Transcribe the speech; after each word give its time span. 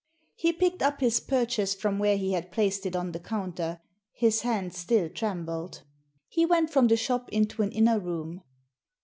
"He 0.35 0.51
picked 0.51 0.81
up 0.81 0.99
his 0.99 1.19
purchase 1.19 1.75
from 1.75 1.99
where 1.99 2.17
he 2.17 2.31
had 2.33 2.49
placed 2.51 2.87
it 2.87 2.95
on 2.95 3.11
the 3.11 3.19
counter. 3.19 3.81
His 4.13 4.41
hand 4.41 4.73
still 4.73 5.09
trembled. 5.09 5.83
He 6.27 6.43
went 6.43 6.71
from 6.71 6.87
the 6.87 6.97
shop 6.97 7.29
into 7.31 7.61
an 7.61 7.71
inner 7.71 7.99
room. 7.99 8.41